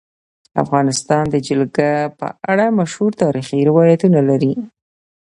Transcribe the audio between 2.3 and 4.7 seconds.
اړه مشهور تاریخی روایتونه لري.